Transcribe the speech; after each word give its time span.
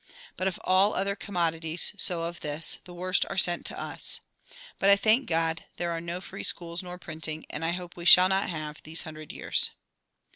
But 0.35 0.47
of 0.47 0.59
all 0.63 0.95
other 0.95 1.15
commodities, 1.15 1.93
so 1.95 2.23
of 2.23 2.39
this, 2.39 2.79
the 2.85 2.93
worst 2.95 3.23
are 3.29 3.37
sent 3.37 3.71
us. 3.71 4.19
But 4.79 4.89
I 4.89 4.95
thank 4.95 5.27
God 5.29 5.65
there 5.77 5.91
are 5.91 6.01
no 6.01 6.19
free 6.21 6.41
schools 6.41 6.81
nor 6.81 6.97
printing, 6.97 7.45
and 7.51 7.63
I 7.63 7.73
hope 7.73 7.95
we 7.95 8.05
shall 8.05 8.27
not 8.27 8.49
have, 8.49 8.81
these 8.81 9.03
hundred 9.03 9.31
years." 9.31 9.69